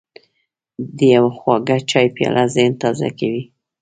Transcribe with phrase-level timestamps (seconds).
[0.97, 3.43] د یو خواږه چای پیاله ذهن تازه کوي.